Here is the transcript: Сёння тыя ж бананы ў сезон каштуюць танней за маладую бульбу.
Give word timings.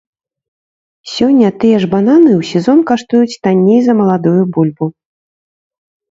Сёння 1.15 1.47
тыя 1.63 1.77
ж 1.83 1.89
бананы 1.93 2.31
ў 2.39 2.43
сезон 2.51 2.79
каштуюць 2.91 3.37
танней 3.47 3.81
за 3.89 3.93
маладую 3.99 4.39
бульбу. 4.55 4.85